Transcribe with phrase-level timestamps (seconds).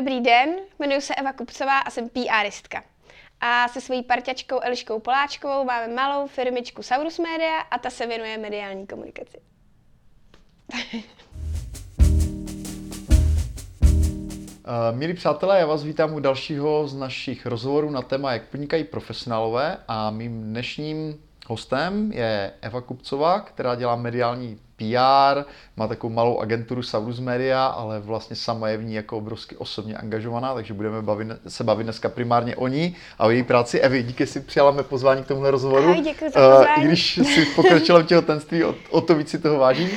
[0.00, 2.84] Dobrý den, jmenuji se Eva Kupcová a jsem PRistka.
[3.40, 8.38] A se svojí parťačkou Eliškou Poláčkovou máme malou firmičku Saurus Media a ta se věnuje
[8.38, 9.40] mediální komunikaci.
[14.66, 18.84] Uh, milí přátelé, já vás vítám u dalšího z našich rozhovorů na téma, jak podnikají
[18.84, 25.44] profesionálové a mým dnešním hostem je Eva Kupcová, která dělá mediální PR,
[25.76, 29.96] má takovou malou agenturu Saurus Media, ale vlastně sama je v ní jako obrovsky osobně
[29.96, 33.80] angažovaná, takže budeme bavit, se bavit dneska primárně o ní a o její práci.
[33.80, 35.84] Evi, díky, si přijala mé pozvání k tomuhle rozhovoru.
[35.84, 36.76] Ahoj, děkuji za pozvání.
[36.76, 39.88] Uh, I když si pokročila v těhotenství, o, o to víc si toho vážím.
[39.88, 39.96] Uh,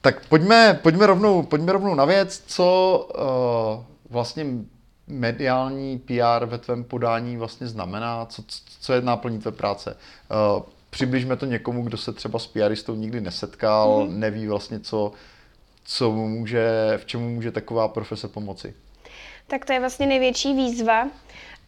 [0.00, 4.46] tak pojďme, pojďme, rovnou, pojďme rovnou na věc, co uh, vlastně
[5.06, 8.42] mediální PR ve tvém podání vlastně znamená, co,
[8.80, 9.96] co je náplní tvé práce.
[10.56, 14.18] Uh, přibližme to někomu, kdo se třeba s PRistou nikdy nesetkal, mm-hmm.
[14.18, 15.12] neví vlastně, co,
[15.84, 18.74] co mu může, v čemu může taková profese pomoci.
[19.46, 21.08] Tak to je vlastně největší výzva,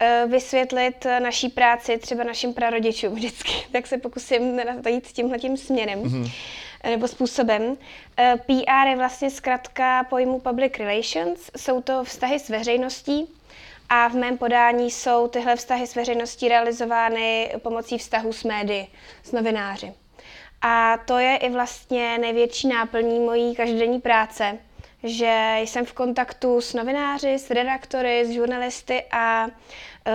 [0.01, 3.53] eh, vysvětlit naší práci třeba našim prarodičům vždycky.
[3.73, 6.03] Tak se pokusím jít tímhle tím směrem.
[6.03, 6.33] Mm-hmm
[6.91, 7.77] nebo způsobem.
[8.47, 13.27] PR je vlastně zkrátka pojmu public relations, jsou to vztahy s veřejností
[13.89, 18.89] a v mém podání jsou tyhle vztahy s veřejností realizovány pomocí vztahů s médií,
[19.23, 19.93] s novináři.
[20.63, 24.59] A to je i vlastně největší náplní mojí každodenní práce,
[25.03, 29.53] že jsem v kontaktu s novináři, s redaktory, s žurnalisty a uh,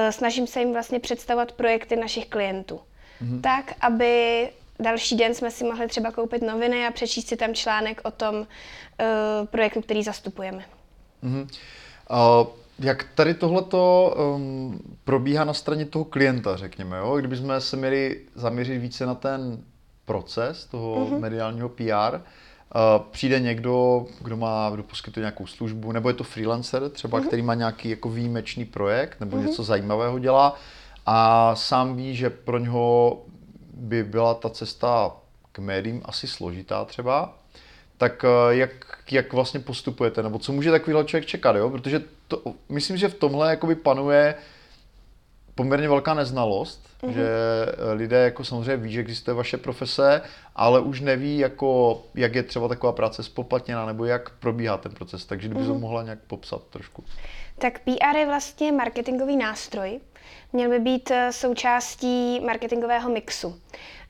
[0.09, 2.81] snažím se jim vlastně představovat projekty našich klientů.
[3.23, 3.41] Mm-hmm.
[3.41, 4.49] Tak, aby
[4.79, 8.35] další den jsme si mohli třeba koupit noviny a přečíst si tam článek o tom
[8.35, 8.45] uh,
[9.45, 10.65] projektu, který zastupujeme.
[11.23, 11.47] Mm-hmm.
[12.41, 17.17] Uh, jak tady tohleto um, probíhá na straně toho klienta, řekněme, jo?
[17.17, 19.63] Kdybychom se měli zaměřit více na ten
[20.05, 21.19] proces toho mm-hmm.
[21.19, 22.21] mediálního PR, uh,
[23.11, 27.27] přijde někdo, kdo má, kdo poskytuje nějakou službu, nebo je to freelancer třeba, mm-hmm.
[27.27, 29.47] který má nějaký jako výjimečný projekt, nebo mm-hmm.
[29.47, 30.55] něco zajímavého dělá
[31.05, 33.21] a sám ví, že pro něho
[33.73, 35.11] by byla ta cesta
[35.51, 37.37] k médiím asi složitá třeba,
[38.01, 38.71] tak eh, jak,
[39.11, 41.69] jak vlastně postupujete, nebo co může takovýhle člověk čekat, jo?
[41.69, 44.35] Protože to, myslím, že v tomhle jakoby panuje
[45.55, 47.11] poměrně velká neznalost, mm-hmm.
[47.11, 50.21] že eh, lidé jako samozřejmě ví, že existuje vaše profese,
[50.55, 55.25] ale už neví, jako, jak je třeba taková práce spoplatněná, nebo jak probíhá ten proces.
[55.25, 55.67] Takže kdyby mm-hmm.
[55.67, 57.03] to mohla nějak popsat trošku.
[57.57, 59.99] Tak PR je vlastně marketingový nástroj.
[60.53, 63.61] Měl by být eh, součástí marketingového mixu.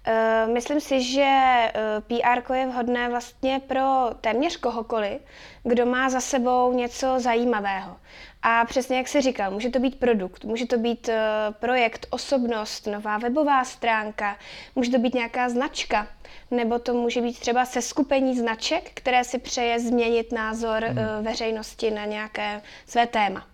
[0.05, 1.71] Eh, myslím si, že eh,
[2.07, 5.21] PR je vhodné vlastně pro téměř kohokoliv,
[5.63, 7.97] kdo má za sebou něco zajímavého.
[8.41, 11.21] A přesně jak se říkal, může to být produkt, může to být eh,
[11.59, 14.37] projekt, osobnost, nová webová stránka,
[14.75, 16.07] může to být nějaká značka,
[16.51, 21.25] nebo to může být třeba seskupení značek, které si přeje změnit názor hmm.
[21.25, 23.45] veřejnosti na nějaké své téma.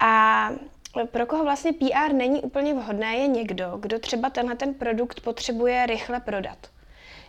[0.00, 0.50] A
[1.10, 5.86] pro koho vlastně PR není úplně vhodné, je někdo, kdo třeba tenhle ten produkt potřebuje
[5.86, 6.58] rychle prodat.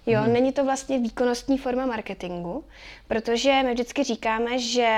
[0.05, 0.33] Jo, hmm.
[0.33, 2.65] není to vlastně výkonnostní forma marketingu,
[3.07, 4.89] protože my vždycky říkáme, že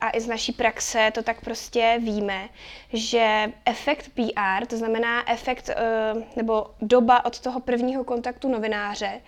[0.00, 2.48] a i z naší praxe to tak prostě víme,
[2.92, 5.76] že efekt PR, to znamená efekt eh,
[6.36, 9.20] nebo doba od toho prvního kontaktu novináře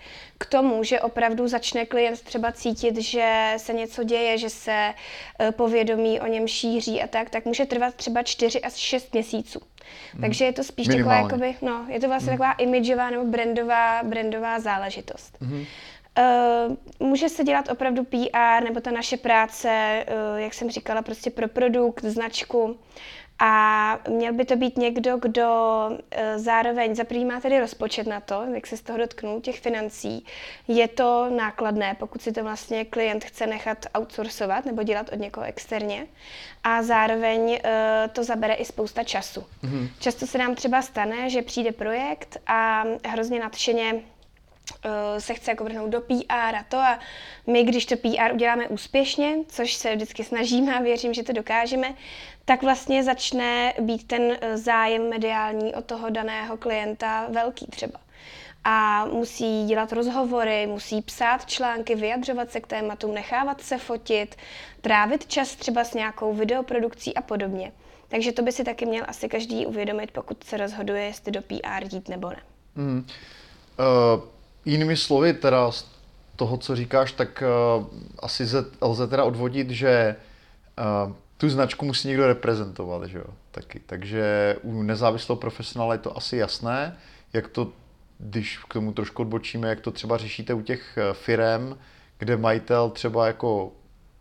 [0.43, 4.93] k tomu, že opravdu začne klient třeba cítit, že se něco děje, že se
[5.39, 9.59] eh, povědomí o něm šíří a tak, tak může trvat třeba 4 až 6 měsíců.
[10.13, 10.21] Hmm.
[10.21, 11.23] Takže je to spíš Minimálně.
[11.23, 12.37] taková, jakoby, no, je to vlastně hmm.
[12.37, 15.37] taková imidžová nebo brandová, brandová záležitost.
[15.41, 15.65] Hmm.
[16.19, 21.29] Uh, může se dělat opravdu PR nebo ta naše práce, uh, jak jsem říkala, prostě
[21.29, 22.77] pro produkt, značku.
[23.39, 25.49] A měl by to být někdo, kdo
[26.11, 30.25] e, zároveň za má tedy rozpočet na to, jak se z toho dotknou, těch financí.
[30.67, 35.45] Je to nákladné, pokud si to vlastně klient chce nechat outsourcovat nebo dělat od někoho
[35.45, 36.07] externě.
[36.63, 39.41] A zároveň e, to zabere i spousta času.
[39.63, 39.89] Mm-hmm.
[39.99, 44.12] Často se nám třeba stane, že přijde projekt a hrozně nadšeně Eh,
[45.17, 46.99] se chce jako vrhnout do PR a to a
[47.47, 51.93] my, když to PR uděláme úspěšně, což se vždycky snažíme a věřím, že to dokážeme,
[52.45, 57.99] tak vlastně začne být ten eh, zájem mediální od toho daného klienta velký třeba.
[58.63, 64.35] A musí dělat rozhovory, musí psát články, vyjadřovat se k tématům, nechávat se fotit,
[64.81, 67.71] trávit čas třeba s nějakou videoprodukcí a podobně.
[68.07, 71.83] Takže to by si taky měl asi každý uvědomit, pokud se rozhoduje, jestli do PR
[71.93, 72.43] jít nebo ne.
[72.75, 73.07] Mm.
[73.79, 74.32] Uh
[74.65, 75.85] Jinými slovy, teda z
[76.35, 77.43] toho, co říkáš, tak
[77.77, 77.85] uh,
[78.19, 80.15] asi ze, lze teda odvodit, že
[81.05, 83.79] uh, tu značku musí někdo reprezentovat, že jo, taky.
[83.85, 86.97] Takže u nezávislého profesionála je to asi jasné,
[87.33, 87.71] jak to,
[88.17, 91.77] když k tomu trošku odbočíme, jak to třeba řešíte u těch eh, firem,
[92.17, 93.71] kde majitel třeba jako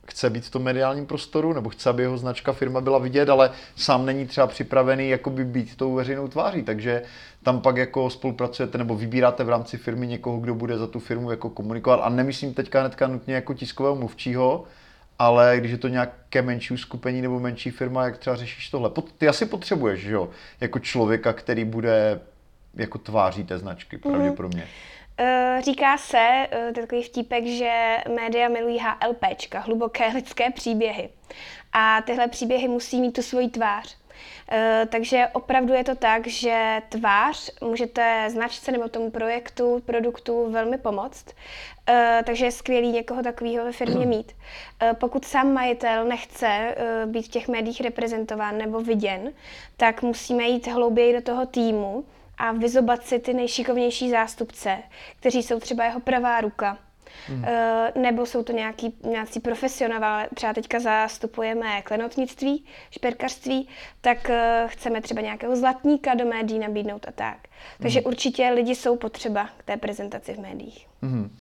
[0.07, 3.51] chce být v tom mediálním prostoru, nebo chce, aby jeho značka firma byla vidět, ale
[3.77, 7.03] sám není třeba připravený jakoby být tou veřejnou tváří, takže
[7.43, 11.31] tam pak jako spolupracujete nebo vybíráte v rámci firmy někoho, kdo bude za tu firmu
[11.31, 14.65] jako komunikovat a nemyslím teďka hnedka nutně jako tiskového mluvčího,
[15.19, 18.91] ale když je to nějaké menší uskupení nebo menší firma, jak třeba řešíš tohle?
[19.19, 20.29] Ty asi potřebuješ, že jo,
[20.61, 22.21] jako člověka, který bude
[22.75, 24.13] jako tváří té značky, mhm.
[24.13, 24.63] pravděpodobně.
[24.63, 24.69] Mm.
[25.61, 31.09] Říká se, uh, takový vtípek, že média milují HLPčka, hluboké lidské příběhy.
[31.73, 33.97] A tyhle příběhy musí mít tu svoji tvář.
[34.51, 40.79] Eh, takže opravdu je to tak, že tvář můžete značce nebo tomu projektu, produktu velmi
[40.79, 41.27] pomoct.
[41.89, 44.33] Eh, takže je skvělý někoho takového ve firmě mít.
[44.81, 46.75] Eh, pokud sám majitel nechce
[47.07, 49.33] být v těch médiích reprezentován nebo viděn,
[49.77, 52.05] tak musíme jít hlouběji do toho týmu
[52.39, 54.79] a vyzobat si ty nejšikovnější zástupce,
[55.17, 56.79] kteří jsou třeba jeho pravá ruka
[57.29, 57.45] Mm.
[58.03, 63.69] Nebo jsou to nějaký, nějací profesionálové, třeba teďka zastupujeme klenotnictví, šperkařství,
[64.01, 67.39] tak eh, chceme třeba nějakého zlatníka do médií nabídnout a tak.
[67.83, 68.07] Takže mm.
[68.07, 70.87] určitě lidi jsou potřeba k té prezentaci v médiích.
[71.03, 71.37] Mm.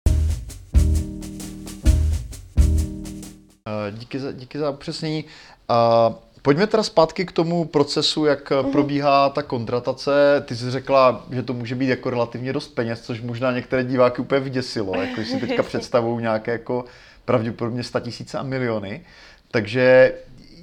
[3.91, 5.25] Díky za, díky za upřesnění.
[5.69, 6.15] Uh,
[6.47, 8.71] Pojďme teda zpátky k tomu procesu, jak uh-huh.
[8.71, 10.11] probíhá ta kontratace.
[10.45, 14.21] Ty jsi řekla, že to může být jako relativně dost peněz, což možná některé diváky
[14.21, 16.85] úplně vyděsilo, jako si teďka představují nějaké jako
[17.25, 19.05] pravděpodobně tisíce a miliony.
[19.51, 20.13] Takže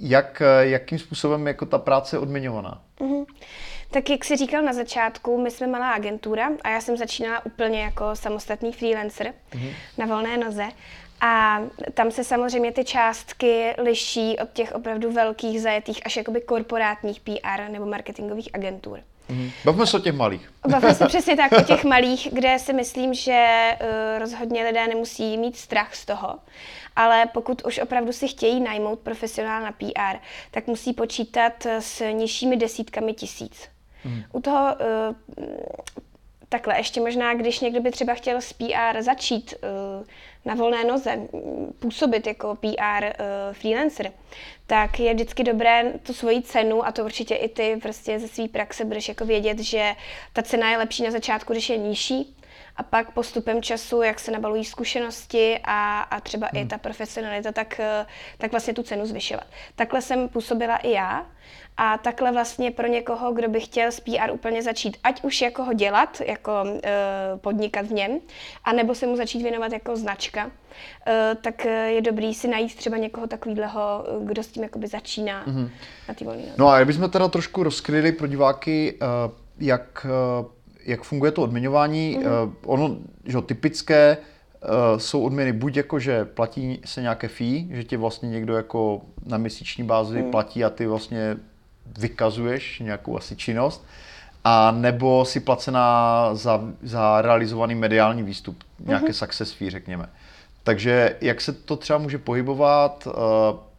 [0.01, 2.81] jak, jakým způsobem jako ta práce je odměňovaná?
[3.01, 3.27] Uh-huh.
[3.91, 7.83] Tak jak jsi říkal na začátku, my jsme malá agentura a já jsem začínala úplně
[7.83, 9.73] jako samostatný freelancer uh-huh.
[9.99, 10.65] na volné noze.
[11.25, 11.61] A
[11.95, 17.69] tam se samozřejmě ty částky liší od těch opravdu velkých, zajetých až jakoby korporátních PR
[17.71, 19.01] nebo marketingových agentur.
[19.29, 19.51] Mm.
[19.65, 20.53] Bavme se o těch malých.
[20.69, 25.37] Bavme se přesně tak o těch malých, kde si myslím, že uh, rozhodně lidé nemusí
[25.39, 26.39] mít strach z toho.
[26.97, 30.19] Ale pokud už opravdu si chtějí najmout profesionál na PR,
[30.51, 33.69] tak musí počítat s nižšími desítkami tisíc.
[34.05, 34.23] Mm.
[34.33, 35.47] U toho uh,
[36.49, 39.55] takhle, ještě možná, když někdo by třeba chtěl s PR začít
[39.99, 40.07] uh,
[40.45, 41.29] na volné noze,
[41.79, 43.13] působit jako PR uh,
[43.53, 44.13] freelancer,
[44.67, 48.49] tak je vždycky dobré tu svoji cenu, a to určitě i ty prostě ze své
[48.49, 49.93] praxe budeš jako vědět, že
[50.33, 52.37] ta cena je lepší na začátku, když je nižší,
[52.77, 56.63] a pak postupem času, jak se nabalují zkušenosti a, a třeba hmm.
[56.63, 58.07] i ta profesionalita, tak, eh,
[58.39, 59.47] tak vlastně tu cenu zvyšovat.
[59.77, 61.27] Takhle jsem působila i já
[61.77, 65.65] a takhle vlastně pro někoho, kdo by chtěl s PR úplně začít, ať už jako
[65.65, 66.53] ho dělat, jako
[66.85, 66.91] e,
[67.37, 68.21] podnikat v něm,
[68.65, 70.51] anebo se mu začít věnovat jako značka,
[71.07, 75.71] e, tak je dobrý si najít třeba někoho takového, kdo s tím jakoby začíná mm-hmm.
[76.09, 78.99] na ty volný No a kdybychom teda trošku rozkryli pro diváky,
[79.59, 80.07] jak
[80.87, 82.19] jak funguje to odměňování.
[82.19, 82.53] Mm-hmm.
[82.67, 87.97] Ono, že typické uh, jsou odměny buď jako, že platí se nějaké fee, že ti
[87.97, 90.31] vlastně někdo jako na měsíční bázi mm.
[90.31, 91.37] platí a ty vlastně
[91.99, 93.87] vykazuješ nějakou asi činnost,
[94.45, 99.27] a nebo si placená za, za realizovaný mediální výstup, nějaké mm-hmm.
[99.27, 100.09] success fee, řekněme.
[100.65, 103.13] Takže jak se to třeba může pohybovat, uh,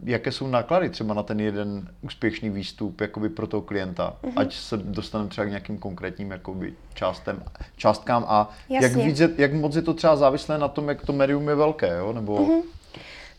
[0.06, 4.34] jaké jsou náklady třeba na ten jeden úspěšný výstup jakoby pro toho klienta, mm-hmm.
[4.36, 7.44] ať se dostaneme třeba k nějakým konkrétním jakoby částem,
[7.78, 11.50] částkám a jak, víc, jak moc je to třeba závislé na tom, jak to médium
[11.50, 12.14] je velké, jo?
[12.14, 12.62] nebo mm-hmm.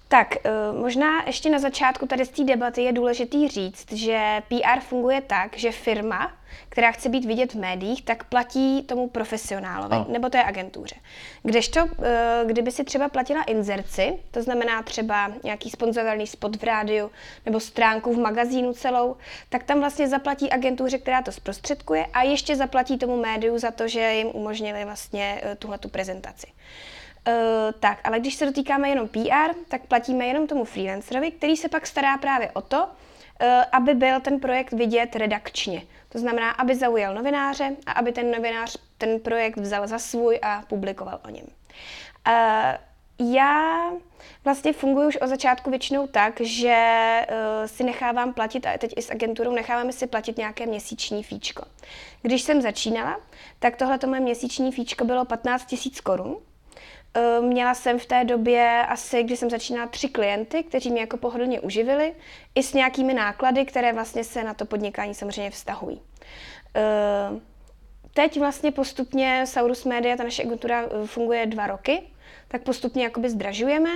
[0.08, 4.80] Tak, eh, možná ještě na začátku tady z té debaty je důležitý říct, že PR
[4.80, 6.32] funguje tak, že firma,
[6.68, 10.06] která chce být vidět v médiích, tak platí tomu profesionálovi, no.
[10.08, 10.96] nebo té agentuře.
[11.42, 17.10] Kdežto, eh, kdyby si třeba platila inzerci, to znamená třeba nějaký sponzorovaný spot v rádiu
[17.46, 19.16] nebo stránku v magazínu celou,
[19.48, 23.88] tak tam vlastně zaplatí agentuře, která to zprostředkuje a ještě zaplatí tomu médiu za to,
[23.88, 26.46] že jim umožnili vlastně eh, tuhle tu prezentaci.
[27.26, 27.33] Uh,
[27.80, 31.87] tak, ale když se dotýkáme jenom PR, tak platíme jenom tomu freelancerovi, který se pak
[31.87, 32.88] stará právě o to, uh,
[33.73, 35.83] aby byl ten projekt vidět redakčně.
[36.09, 40.62] To znamená, aby zaujal novináře a aby ten novinář ten projekt vzal za svůj a
[40.68, 41.47] publikoval o něm.
[42.28, 43.90] Uh, já
[44.45, 46.76] vlastně funguji už od začátku většinou tak, že
[47.66, 51.64] si nechávám platit, a teď i s agenturou necháváme si platit nějaké měsíční fíčko.
[52.23, 53.21] Když jsem začínala,
[53.59, 56.45] tak tohle moje měsíční fíčko bylo 15 000 korun, Eh,
[57.40, 61.61] měla jsem v té době asi, když jsem začínala, tři klienty, kteří mě jako pohodlně
[61.61, 62.14] uživili,
[62.54, 66.00] i s nějakými náklady, které vlastně se na to podnikání samozřejmě vztahují.
[66.76, 67.40] Eh,
[68.14, 72.02] teď vlastně postupně Saurus Media, ta naše agentura, eh, funguje dva roky,
[72.48, 73.90] tak postupně jakoby zdražujeme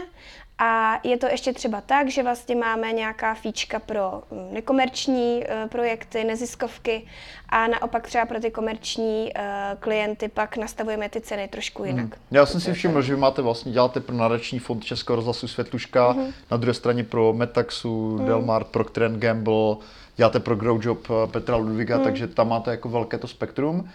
[0.63, 5.69] A je to ještě třeba tak, že vlastně máme nějaká fíčka pro mm, nekomerční uh,
[5.69, 7.07] projekty, neziskovky
[7.49, 9.43] a naopak třeba pro ty komerční uh,
[9.81, 12.05] klienty pak nastavujeme ty ceny trošku jinak.
[12.05, 12.13] Hmm.
[12.31, 16.11] Já jsem si všiml, že vy máte vlastně, děláte pro nadační fond Českého rozhlasu Světluška,
[16.11, 16.33] hmm.
[16.51, 18.27] na druhé straně pro Metaxu, hmm.
[18.27, 19.77] Delmar, Procter Gamble,
[20.17, 22.05] děláte pro Growjob eh, Petra Ludviga, hmm.
[22.05, 23.89] takže tam máte jako velké to spektrum.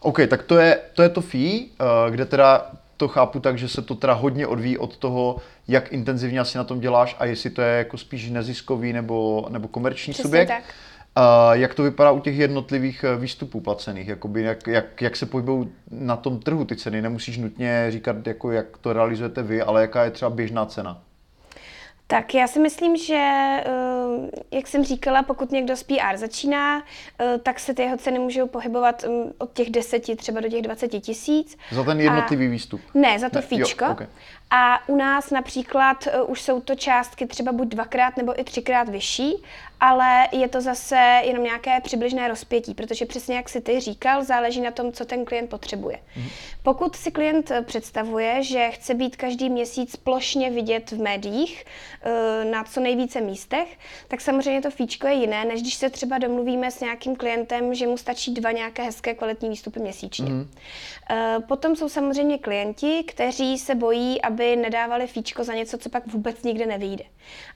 [0.00, 1.68] OK, tak to je to, je to fee,
[2.10, 5.36] kde teda to chápu tak, že se to teda hodně odvíjí od toho,
[5.68, 9.68] jak intenzivně asi na tom děláš a jestli to je jako spíš neziskový nebo, nebo
[9.68, 10.48] komerční Přesně subjekt.
[10.48, 10.64] tak.
[11.16, 14.08] A jak to vypadá u těch jednotlivých eh, výstupů placených?
[14.08, 17.02] Jakoby jak, jak, jak se pohybují na tom trhu ty ceny?
[17.02, 21.02] Nemusíš nutně říkat, jako jak to realizujete vy, ale jaká je třeba běžná cena?
[22.06, 23.14] Tak já si myslím, že,
[23.64, 23.91] eh,
[24.50, 26.82] jak jsem říkala, pokud někdo z PR začíná,
[27.20, 29.04] eh, tak se ty jeho ceny můžou pohybovat
[29.38, 31.56] od těch 10 třeba do těch 20 tisíc.
[31.70, 32.50] Za ten jednotlivý a...
[32.50, 32.80] výstup?
[32.94, 33.84] Ne, za to ne, fíčko.
[33.84, 34.06] Jo, okay.
[34.50, 38.88] A u nás například uh, už jsou to částky třeba buď dvakrát nebo i třikrát
[38.88, 39.42] vyšší,
[39.82, 44.60] ale je to zase jenom nějaké přibližné rozpětí, protože přesně jak si ty říkal, záleží
[44.60, 45.98] na tom, co ten klient potřebuje.
[46.16, 46.28] Mm.
[46.62, 52.50] Pokud si klient eh, představuje, že chce být každý měsíc plošně vidět v médiích uh,
[52.50, 56.70] na co nejvíce místech, tak samozřejmě to fíčko je jiné, než když se třeba domluvíme
[56.70, 60.30] s nějakým klientem, že mu stačí dva nějaké hezké kvalitní výstupy měsíčně.
[60.30, 60.40] Mm.
[60.40, 66.06] Uh, potom jsou samozřejmě klienti, kteří se bojí, aby nedávali fíčko za něco, co pak
[66.06, 67.04] vůbec nikde nevyjde.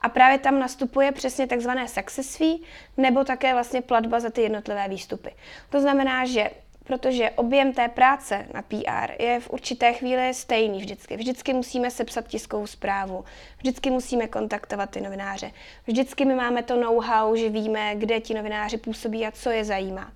[0.00, 2.58] A právě tam nastupuje přesně takzvané success fee,
[2.96, 5.34] nebo také vlastně platba za ty jednotlivé výstupy.
[5.70, 6.50] To znamená, že
[6.86, 11.16] protože objem té práce na PR je v určité chvíli stejný vždycky.
[11.16, 13.24] Vždycky musíme sepsat tiskovou zprávu,
[13.58, 15.50] vždycky musíme kontaktovat ty novináře,
[15.86, 20.12] vždycky my máme to know-how, že víme, kde ti novináři působí a co je zajímá.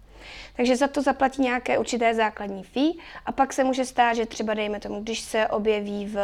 [0.56, 2.92] Takže za to zaplatí nějaké určité základní fee
[3.26, 6.16] a pak se může stát, že třeba dejme tomu, když se objeví v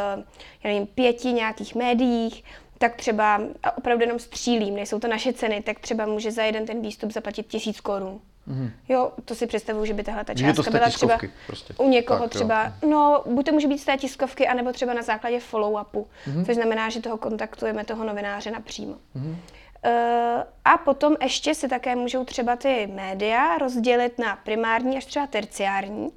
[0.64, 2.44] já nevím, pěti nějakých médiích,
[2.78, 6.66] tak třeba, a opravdu jenom střílím, nejsou to naše ceny, tak třeba může za jeden
[6.66, 8.20] ten výstup zaplatit tisíc korun.
[8.48, 8.70] Mm-hmm.
[8.88, 11.74] Jo, to si představuju, že by tahle ta částka byla třeba prostě.
[11.78, 12.88] u někoho tak, třeba, jo.
[12.90, 16.46] no, buď to může být z té tiskovky, anebo třeba na základě follow-upu, mm-hmm.
[16.46, 18.94] což znamená, že toho kontaktujeme, toho novináře napřímo.
[18.94, 19.36] Mm-hmm.
[19.84, 25.26] Eh, a potom ještě si také můžou třeba ty média rozdělit na primární až třeba
[25.26, 26.10] terciární.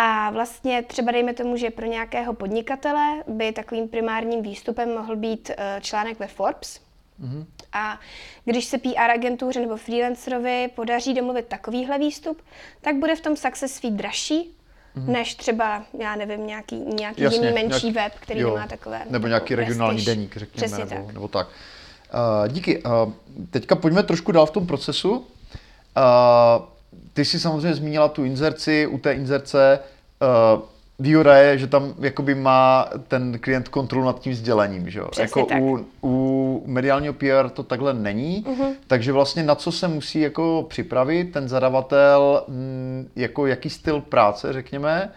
[0.00, 5.50] A vlastně třeba dejme tomu, že pro nějakého podnikatele by takovým primárním výstupem mohl být
[5.56, 6.80] eh, článek ve Forbes.
[7.22, 7.44] Mm-hmm.
[7.72, 8.00] A
[8.44, 12.42] když se PR agentuře nebo freelancerovi podaří domluvit takovýhle výstup,
[12.80, 14.54] tak bude v tom success fee dražší,
[14.96, 15.06] mm-hmm.
[15.06, 19.02] než třeba, já nevím, nějaký, nějaký Jasně, jiný menší nějak, web, který jo, nemá takové.
[19.10, 20.66] Nebo nějaký regionální deník, řekněme.
[20.66, 21.14] Přesně nebo, tak.
[21.14, 21.48] nebo tak.
[21.48, 22.82] Uh, díky.
[22.82, 22.92] Uh,
[23.50, 25.16] teďka pojďme trošku dál v tom procesu.
[25.16, 25.24] Uh,
[27.18, 29.78] ty jsi samozřejmě zmínila tu inzerci, u té inzerce
[30.56, 30.62] uh,
[30.98, 35.10] výhoda je, že tam jakoby má ten klient kontrolu nad tím sdělením, že jo?
[35.18, 35.62] Jako tak.
[35.62, 38.74] u, u mediálního PR to takhle není, uh-huh.
[38.86, 44.00] takže vlastně na co se musí jako připravit ten zadavatel, m, mm, jako jaký styl
[44.00, 45.10] práce, řekněme.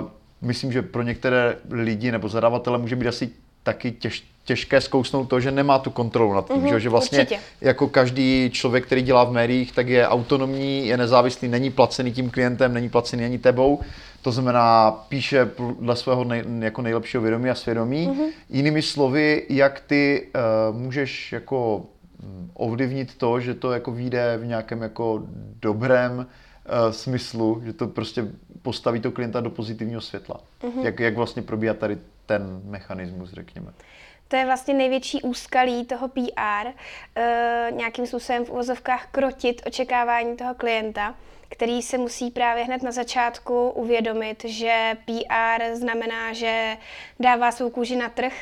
[0.00, 0.08] Uh,
[0.40, 3.30] myslím, že pro některé lidi nebo zadavatele může být asi
[3.62, 7.18] taky těž, těžké zkousnout to, že nemá tu kontrolu nad tím, mm-hmm, že, že vlastně
[7.18, 7.40] určitě.
[7.60, 12.30] jako každý člověk, který dělá v médiích, tak je autonomní, je nezávislý, není placený tím
[12.30, 13.80] klientem, není placený ani tebou,
[14.22, 18.08] to znamená píše dle svého nej, jako nejlepšího vědomí a svědomí.
[18.08, 18.28] Mm-hmm.
[18.50, 20.28] Jinými slovy, jak ty
[20.70, 21.82] uh, můžeš jako
[22.22, 25.22] mm, ovlivnit to, že to jako vyjde v nějakém jako
[25.62, 26.26] dobrém uh,
[26.90, 28.26] smyslu, že to prostě
[28.62, 30.40] postaví to klienta do pozitivního světla.
[30.62, 30.84] Mm-hmm.
[30.84, 33.72] Jak, jak vlastně probíhá tady ten mechanismus, řekněme
[34.30, 36.72] to je vlastně největší úskalí toho PR, uh,
[37.16, 41.14] eh, nějakým způsobem v uvozovkách krotit očekávání toho klienta,
[41.48, 46.76] který se musí právě hned na začátku uvědomit, že PR znamená, že
[47.20, 48.32] dává svou kůži na trh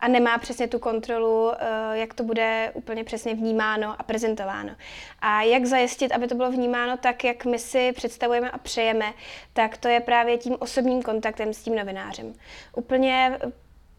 [0.00, 1.54] a nemá přesně tu kontrolu, uh,
[1.92, 4.76] jak to bude úplně přesně vnímáno a prezentováno.
[5.18, 9.12] A jak zajistit, aby to bylo vnímáno tak, jak my si představujeme a přejeme,
[9.52, 12.34] tak to je právě tím osobním kontaktem s tím novinářem.
[12.76, 13.38] Úplně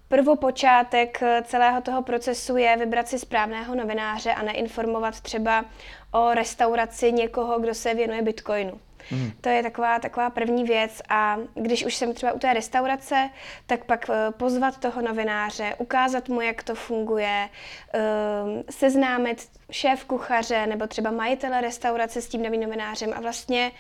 [0.10, 5.66] Prvopočátek celého toho procesu je vybrat si správného novináře a neinformovat třeba
[6.12, 8.80] o restauraci někoho, kdo se věnuje bitcoinu.
[9.12, 9.32] Mm.
[9.42, 13.30] To je taková, taková první věc a když už jsem třeba u té restaurace,
[13.68, 17.50] tak pak eh, pozvat toho novináře, ukázat mu, jak to funguje,
[17.94, 23.72] ehm, seznámit šéf kuchaře nebo třeba majitele restaurace s tím novým novinářem a vlastně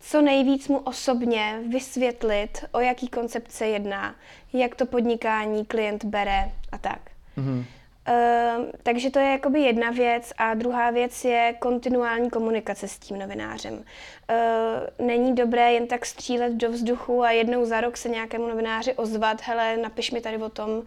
[0.00, 4.14] co nejvíc mu osobně vysvětlit, o jaký koncept se jedná,
[4.52, 7.00] jak to podnikání klient bere a tak.
[7.38, 7.64] Mm-hmm.
[8.08, 13.18] Uh, takže to je jakoby jedna věc a druhá věc je kontinuální komunikace s tím
[13.18, 13.74] novinářem.
[13.74, 18.94] Uh, není dobré jen tak střílet do vzduchu a jednou za rok se nějakému novináři
[18.94, 20.82] ozvat, hele, napiš mi tady o tom, uh,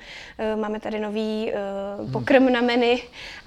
[0.62, 1.52] máme tady nový
[2.04, 2.98] uh, pokrm na menu,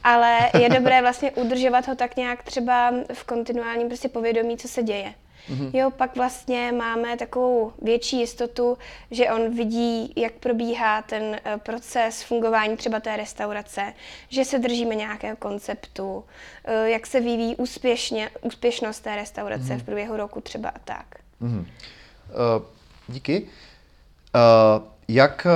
[0.04, 4.83] ale je dobré vlastně udržovat ho tak nějak třeba v kontinuálním prostě povědomí, co se
[4.83, 5.14] děje.
[5.51, 5.71] Mm-hmm.
[5.73, 8.79] Jo, pak vlastně máme takovou větší jistotu,
[9.11, 13.93] že on vidí, jak probíhá ten eh, proces fungování třeba té restaurace,
[14.29, 16.25] že se držíme nějakého konceptu,
[16.65, 19.79] eh, jak se vyvíjí úspěšně, úspěšnost té restaurace mm-hmm.
[19.79, 21.07] v průběhu roku třeba a tak.
[21.43, 21.61] Mm-hmm.
[21.61, 22.63] Uh,
[23.09, 23.43] díky.
[23.43, 25.47] Uh, jak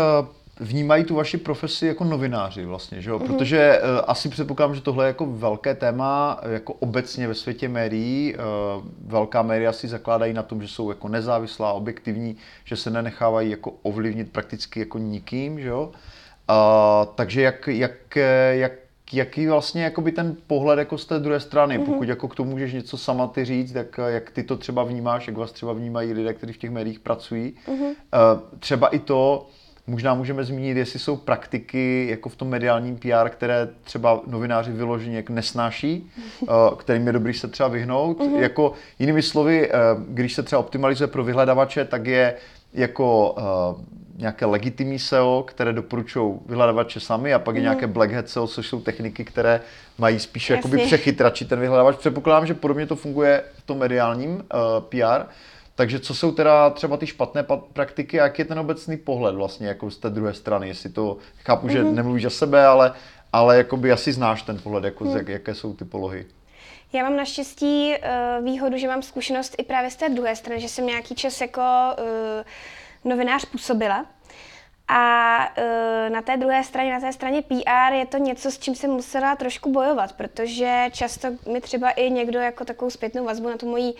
[0.60, 3.18] vnímají tu vaši profesi jako novináři vlastně, že jo?
[3.18, 3.26] Mm-hmm.
[3.26, 8.34] Protože uh, asi předpokládám, že tohle je jako velké téma jako obecně ve světě médií.
[8.34, 13.50] Uh, velká média si zakládají na tom, že jsou jako nezávislá, objektivní, že se nenechávají
[13.50, 15.90] jako ovlivnit prakticky jako nikým, že jo?
[16.50, 18.16] Uh, takže jak, jak,
[18.50, 18.72] jak
[19.12, 21.84] jaký vlastně jakoby ten pohled jako z té druhé strany, mm-hmm.
[21.84, 25.26] pokud jako k tomu můžeš něco sama ty říct, tak jak ty to třeba vnímáš,
[25.26, 27.54] jak vás třeba vnímají lidé, kteří v těch médiích pracují.
[27.68, 27.84] Mm-hmm.
[27.84, 29.46] Uh, třeba i to,
[29.88, 35.16] Možná můžeme zmínit, jestli jsou praktiky jako v tom mediálním PR, které třeba novináři vyloženě
[35.16, 36.11] jak nesnáší,
[36.42, 38.18] eh, kterým je dobrý se třeba vyhnout.
[38.18, 38.38] Mm-hmm.
[38.38, 39.75] Jako jinými slovy, eh,
[40.09, 42.35] když se třeba optimalizuje pro vyhledavače, tak je
[42.75, 43.85] jako uh,
[44.16, 47.64] nějaké legitimní SEO, které doporučují vyhledavače sami a pak je mm.
[47.64, 49.61] nějaké black hat SEO, což jsou techniky, které
[49.99, 51.97] mají spíše jakoby přechytračit ten vyhledávač.
[51.97, 54.40] Předpokládám, že podobně to funguje v tom mediálním uh,
[54.88, 55.26] PR.
[55.78, 59.68] Takže co jsou teda třeba ty špatné praktiky a jak je ten obecný pohled vlastně
[59.68, 61.70] jako z té druhé strany, jestli to, chápu, mm-hmm.
[61.70, 61.94] že mhm.
[61.94, 62.94] nemluvíš za sebe, ale,
[63.32, 65.16] ale jakoby asi znáš ten pohled, jako mm.
[65.16, 66.26] jak, jaké jsou ty polohy.
[66.92, 67.94] Já mám naštěstí
[68.38, 71.40] uh, výhodu, že mám zkušenost i právě z té druhé strany, že jsem nějaký čas
[71.40, 71.61] jako
[71.99, 74.06] uh, novinář působila
[74.88, 78.75] a uh, na té druhé straně, na té straně PR je to něco, s čím
[78.75, 83.57] jsem musela trošku bojovat, protože často mi třeba i někdo jako takovou zpětnou vazbu na
[83.57, 83.99] tu moji uh,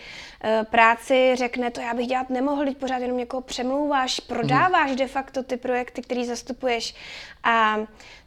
[0.63, 5.43] práci řekne, to já bych dělat nemohl, teď pořád jenom někoho přemlouváš, prodáváš de facto
[5.43, 6.95] ty projekty, které zastupuješ.
[7.43, 7.77] A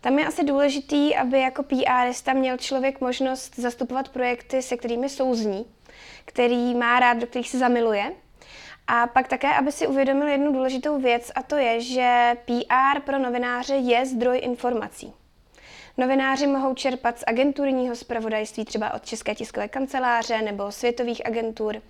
[0.01, 5.67] tam je asi důležitý, aby jako PRista měl člověk možnost zastupovat projekty, se kterými souzní,
[6.25, 8.13] který má rád, do kterých se zamiluje
[8.87, 13.19] a pak také, aby si uvědomil jednu důležitou věc, a to je, že PR pro
[13.19, 15.13] novináře je zdroj informací.
[15.97, 21.77] Novináři mohou čerpat z agenturního zpravodajství, třeba od České tiskové kanceláře nebo světových agentur.
[21.77, 21.81] E,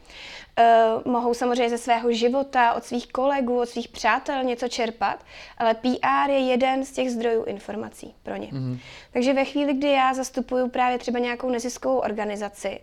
[1.05, 5.25] mohou samozřejmě ze svého života, od svých kolegů, od svých přátel něco čerpat,
[5.59, 8.47] ale PR je jeden z těch zdrojů informací pro ně.
[8.47, 8.79] Mm-hmm.
[9.13, 12.81] Takže ve chvíli, kdy já zastupuju právě třeba nějakou neziskovou organizaci,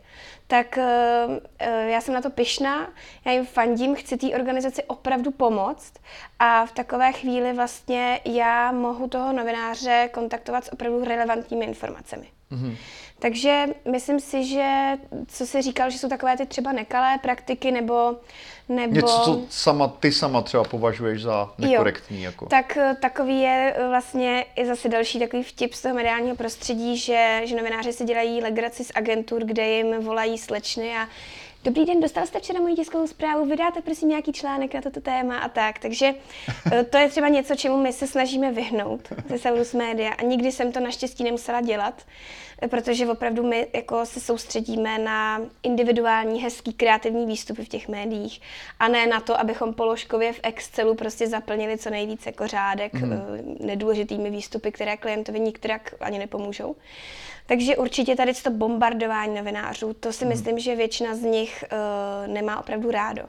[0.47, 1.39] tak e,
[1.89, 2.93] já jsem na to pyšná,
[3.25, 5.93] já jim fandím, chci té organizaci opravdu pomoct
[6.39, 12.27] a v takové chvíli vlastně já mohu toho novináře kontaktovat s opravdu relevantními informacemi.
[12.51, 12.75] Mm-hmm.
[13.19, 14.97] Takže myslím si, že
[15.27, 18.15] co jsi říkal, že jsou takové ty třeba nekalé praktiky nebo...
[18.69, 18.95] nebo...
[18.95, 22.17] Něco, co sama, ty sama třeba považuješ za nekorektní.
[22.17, 22.23] Jo.
[22.23, 22.45] Jako.
[22.45, 26.97] Tak eh, takový je eh, vlastně i zase další takový vtip z toho mediálního prostředí,
[26.97, 31.07] že, že novináři si dělají legraci z agentur, kde jim volají slečny a
[31.63, 35.37] Dobrý den, dostal jste včera moji tiskovou zprávu, vydáte prosím nějaký článek na toto téma
[35.37, 35.79] a tak.
[35.79, 36.13] Takže
[36.71, 40.51] eh, to je třeba něco, čemu my se snažíme vyhnout ze Saurus Media a nikdy
[40.51, 42.05] jsem to naštěstí nemusela dělat,
[42.69, 48.41] protože opravdu my jako se soustředíme na individuální, hezký, kreativní výstupy v těch médiích
[48.79, 53.11] a ne na to, abychom položkově v Excelu prostě zaplnili co nejvíce jako řádek mm.
[53.59, 56.75] nedůležitými výstupy, které klientovi nikterak ani nepomůžou.
[57.49, 60.33] Takže určitě tady to bombardování novinářů, to si hmm.
[60.33, 63.23] myslím, že většina z nich uh, nemá opravdu rádo.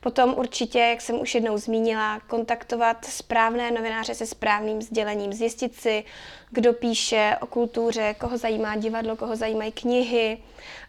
[0.00, 6.04] Potom určitě, jak jsem už jednou zmínila, kontaktovat správné novináře se správným sdělením, zjistit si,
[6.50, 10.38] kdo píše o kultuře, koho zajímá divadlo, koho zajímají knihy,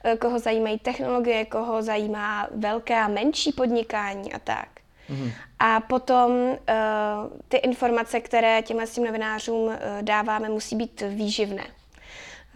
[0.04, 4.70] eh, koho zajímají technologie, koho zajímá velké a menší podnikání a tak.
[5.10, 5.32] Mm-hmm.
[5.60, 6.58] A potom uh,
[7.48, 11.63] ty informace, které těmhle novinářům uh, dáváme, musí být výživné.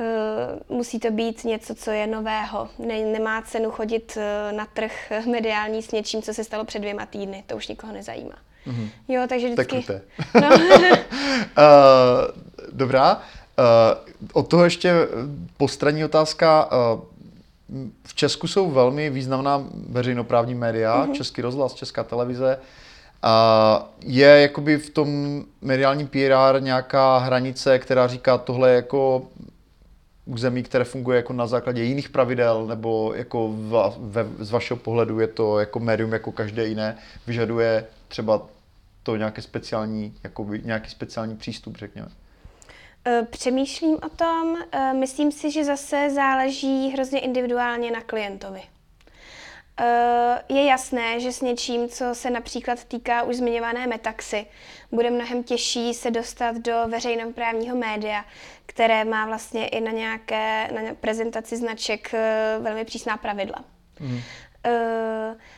[0.01, 2.69] Eh, musí to být něco, co je nového.
[2.79, 7.05] Ne, nemá cenu chodit eh, na trh mediální s něčím, co se stalo před dvěma
[7.05, 7.43] týdny.
[7.47, 8.35] To už nikoho nezajímá.
[8.67, 8.89] Mm-hmm.
[9.07, 9.83] Jo, takže vždycky...
[9.83, 10.01] Tak
[10.41, 10.49] no.
[10.49, 10.61] uh,
[12.71, 13.15] dobrá.
[13.15, 13.21] Uh,
[14.33, 14.93] od toho ještě
[15.57, 16.69] postranní otázka.
[16.71, 17.01] Uh,
[18.03, 21.13] v Česku jsou velmi významná veřejnoprávní média, mm-hmm.
[21.13, 22.57] Český rozhlas, Česká televize.
[23.23, 29.27] A je jakoby v tom mediálním PR nějaká hranice, která říká, tohle je jako
[30.25, 35.19] území, které funguje jako na základě jiných pravidel, nebo jako v, ve, z vašeho pohledu
[35.19, 38.47] je to jako médium jako každé jiné, vyžaduje třeba
[39.03, 42.07] to nějaké speciální, jakoby, nějaký speciální přístup, řekněme?
[43.07, 48.61] Eh, přemýšlím o tom, eh, myslím si, že zase záleží hrozně individuálně na klientovi.
[49.83, 54.45] Eh, je jasné, že s něčím, co se například týká už zmiňované metaxy,
[54.91, 58.25] bude mnohem těžší se dostat do veřejnoprávního média,
[58.65, 62.11] které má vlastně i na nějaké na prezentaci značek
[62.59, 63.63] velmi přísná pravidla.
[63.99, 64.19] Mm.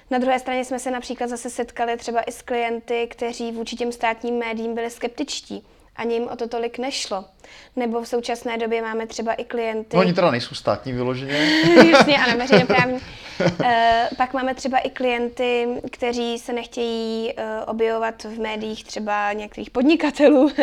[0.10, 3.92] Na druhé straně jsme se například zase setkali třeba i s klienty, kteří vůči těm
[3.92, 7.26] státním médiím byli skeptičtí ani jim o to tolik nešlo.
[7.76, 9.96] Nebo v současné době máme třeba i klienty...
[9.96, 11.34] No, oni teda nejsou státní vyloženě.
[11.92, 12.94] Jasně, ano, veřejnoprávní.
[12.94, 13.66] uh,
[14.18, 20.50] pak máme třeba i klienty, kteří se nechtějí uh, objevovat v médiích třeba některých podnikatelů.
[20.56, 20.62] to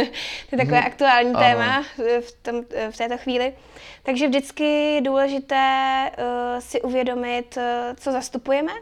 [0.53, 0.87] je takové hmm.
[0.87, 1.41] aktuální ano.
[1.41, 1.85] téma
[2.21, 3.55] v, tom, v této chvíli.
[4.03, 4.65] Takže vždycky
[4.95, 7.59] je důležité uh, si uvědomit,
[7.97, 8.73] co zastupujeme.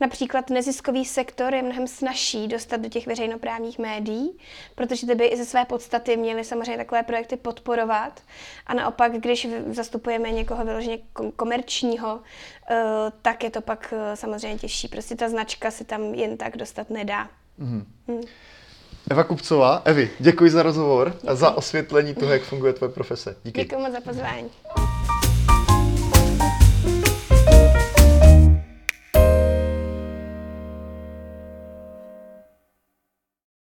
[0.00, 4.38] Například neziskový sektor je mnohem snažší dostat do těch veřejnoprávních médií,
[4.74, 8.20] protože ty by i ze své podstaty měly samozřejmě takové projekty podporovat.
[8.66, 10.98] A naopak, když zastupujeme někoho vyloženě
[11.36, 12.76] komerčního, uh,
[13.22, 14.88] tak je to pak uh, samozřejmě těžší.
[14.88, 17.28] Prostě ta značka se tam jen tak dostat nedá.
[17.58, 17.86] Mm.
[18.06, 18.20] Mm.
[19.10, 21.28] Eva Kupcová, Evi, děkuji za rozhovor děkuji.
[21.28, 23.36] a za osvětlení toho, jak funguje tvoje profese.
[23.44, 23.60] Díky.
[23.60, 24.50] Děkuji moc za pozvání.